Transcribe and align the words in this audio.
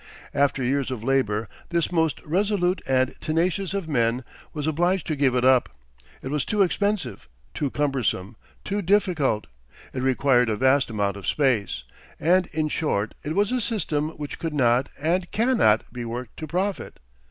After 0.33 0.63
years 0.63 0.89
of 0.89 1.03
labor 1.03 1.47
this 1.69 1.91
most 1.91 2.21
resolute 2.25 2.81
and 2.87 3.13
tenacious 3.21 3.75
of 3.75 3.87
men 3.87 4.23
was 4.51 4.65
obliged 4.65 5.05
to 5.05 5.15
give 5.15 5.35
it 5.35 5.45
up. 5.45 5.69
It 6.23 6.29
was 6.29 6.43
too 6.43 6.63
expensive, 6.63 7.29
too 7.53 7.69
cumbersome, 7.69 8.35
too 8.63 8.81
difficult; 8.81 9.45
it 9.93 10.01
required 10.01 10.49
a 10.49 10.57
vast 10.57 10.89
amount 10.89 11.17
of 11.17 11.27
space; 11.27 11.83
and, 12.19 12.47
in 12.47 12.67
short, 12.67 13.13
it 13.23 13.35
was 13.35 13.51
a 13.51 13.61
system 13.61 14.09
which 14.17 14.39
could 14.39 14.55
not, 14.55 14.89
and 14.99 15.29
cannot, 15.29 15.83
be 15.93 16.03
worked 16.03 16.35
to 16.37 16.47
profit. 16.47 16.97